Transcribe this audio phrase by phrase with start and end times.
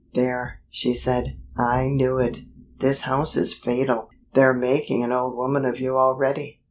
[0.15, 2.39] "There," she said "I knew it!
[2.79, 4.09] This house is fatal!
[4.33, 6.59] They're making an old woman of you already."